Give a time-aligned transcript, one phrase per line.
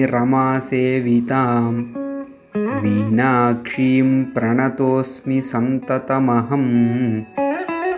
[2.78, 6.66] मीनाक्षीं प्रणतोऽस्मि सन्ततमहं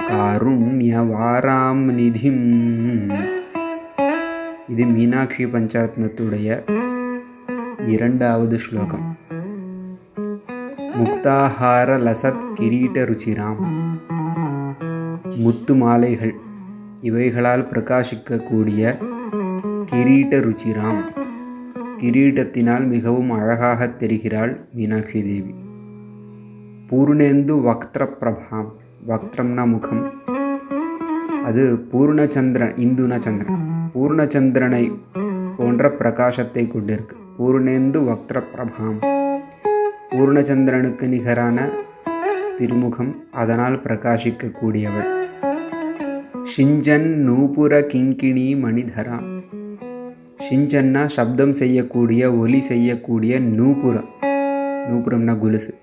[0.08, 2.44] காருண்யவாராம் நிதிம்
[4.72, 6.50] இது மீனாட்சி பஞ்சரத்னத்துடைய
[7.88, 9.08] இரண்டாவது ஸ்லோகம்
[10.96, 13.62] முக்தாஹார லசத் கிரீட ருச்சிராம்
[15.38, 16.36] முத்து மாலைகள்
[17.02, 18.84] இவைகளால் பிரகாசிக்கக்கூடிய
[19.92, 21.04] கிரீட ருச்சிராம்
[22.01, 25.53] கிரீடத்தினால் மிகவும் அழகாக தெரிகிறாள் மீனாட்சி தேவி
[26.91, 28.71] பூர்ணேந்து வக்திர பிரபாம்
[29.11, 30.01] வக்திரம்னா முகம்.
[31.49, 33.61] அது பூர்ணச்சந்திரன் இந்துன சந்திரன்
[33.95, 34.83] பூர்ணச்சந்திரனை
[35.57, 37.17] போன்ற பிரகாசத்தை கொண்டிருக்கு.
[37.39, 38.99] பூர்ணேந்து வக்திர பிரபாம்
[40.11, 41.69] பூர்ணச்சந்திரனுக்கு நிகரான
[42.57, 45.11] திருமுகம் அதனால் பிரகாசிக்கக்கூடியவள்.
[46.53, 49.19] ஷிஞ்சன் நூபுர கிங்கிணி மணிதரா.
[50.49, 54.09] ஷிஞ்சன்னா சப்தம் செய்யக்கூடிய ஒலி செய்யக்கூடிய நூபுரம்.
[54.91, 55.75] நூபுரம்னா குலுசு.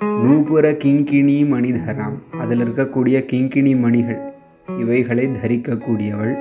[0.00, 2.38] நூபுர கிங்கிணி மணிதராம்.
[2.38, 4.32] அதில் இருக்கக்கூடிய கிங்கிணி மணிகள்
[4.78, 6.34] இவைகளை தரிக்கக்கூடியவள்.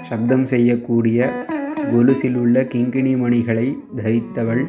[0.00, 1.44] சப்தம் செய்யக்கூடிய
[1.92, 4.64] கொலுசில் உள்ள கிங்கிணி மணிகளை தரித்தவள்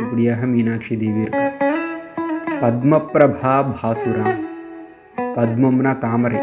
[0.00, 1.56] இப்படியாக மீனாட்சி தேவி இருக்கார்.
[2.60, 4.40] பத்மபிரபா பாசுராம்.
[5.18, 6.38] பத்மம்னா தாமரை.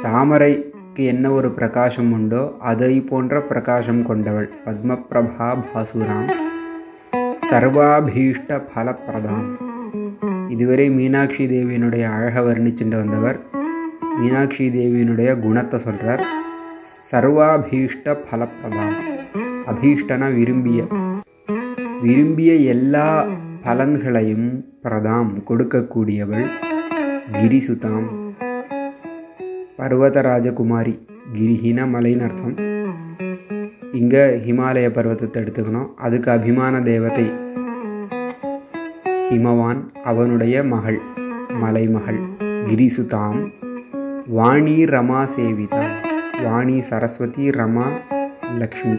[0.00, 4.50] தாமரை பத்மாவுக்கு என்ன ஒரு பிரகாசம் உண்டோ அதை போன்ற பிரகாசம் கொண்டவள்.
[4.64, 6.28] பத்மபிரபா பாசுராம்.
[7.50, 9.48] சர்வாபீஷ்ட பலப்பிரதாம்.
[10.48, 13.38] இதுவரை மீனாட்சி தேவியினுடைய அழகை வர்ணிச்சுட்டு வந்தவர்.
[14.18, 16.24] மீனாட்சி தேவியினுடைய குணத்தை சொல்கிறார்
[17.10, 18.94] சர்வாபீஷ்ட பலப்பிரதாம்.
[19.66, 20.86] அபீஷ்டனா விரும்பிய.
[22.02, 23.26] விரும்பிய எல்லா
[23.64, 24.48] பலன்களையும்
[24.82, 26.46] பிரதாம் கொடுக்கக்கூடியவள்
[27.32, 28.22] கிரிசுதாம்.
[29.78, 30.92] பர்வதராஜகுமாரி
[31.32, 32.56] கிரிஹின மலைன்னு அர்த்தம்
[33.92, 35.88] இங்கே ஹிமாலய பர்வதத்தை எடுத்துக்கணும்.
[35.96, 37.24] அதுக்கு அபிமான தேவதை
[39.28, 40.98] ஹிமவான் அவனுடைய மகள்
[41.62, 42.20] மலைமகள்
[42.68, 43.40] கிரிசுதாம்
[44.26, 45.82] வாணி ரமா சேவிதா
[46.44, 47.88] வாணி சரஸ்வதி ரமா
[48.60, 48.96] லக்ஷ்மி.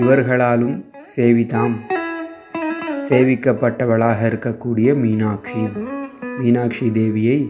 [0.00, 0.76] இவர்களாலும்
[1.16, 1.76] சேவிதாம்
[3.08, 5.62] சேவிக்கப்பட்டவளாக இருக்கக்கூடிய மீனாட்சி
[6.40, 7.40] மீனாட்சி தேவியை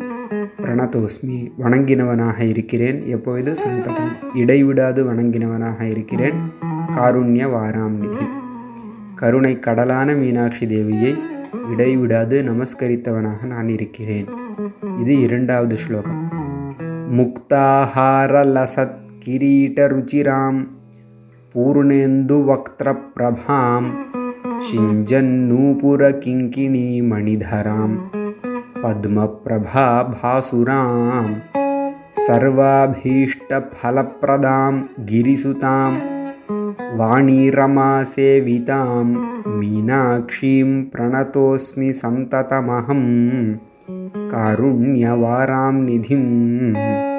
[0.71, 3.07] பிரணதோஸ்மி வணங்கினவனாக இருக்கிறேன்.
[3.07, 4.13] எப்பொழுது சந்ததம்?
[4.35, 6.35] இடைவிடாது வணங்கினவனாக இருக்கிறேன்.
[6.97, 8.25] காருண்ய வாராம் நிதி
[9.15, 11.19] கருணை கடலான மீனாட்சி தேவியை
[11.71, 14.27] இடைவிடாது நமஸ்கரித்தவனாக நான் இருக்கிறேன்.
[14.99, 16.29] இது இரண்டாவது ஸ்லோகம்.
[17.13, 20.69] முக்தாஹாரலசத் கிரீட ருச்சிராம்
[21.55, 23.91] பூர்ணேந்து வக்திர பிரபாம்
[24.73, 28.20] சிஞ்சன் நூபுர கிங்கிணி மணிதராம்.
[28.83, 30.77] पद्मप्रभाभासुरां
[32.27, 34.73] सर्वाभीष्टफलप्रदां
[35.11, 35.91] गिरिसुतां
[37.01, 38.87] वाणीरमासेवितां
[39.59, 43.05] मीनाक्षीं प्रणतोऽस्मि सन्ततमहं
[44.33, 47.10] कारुण्यवारां निधिम्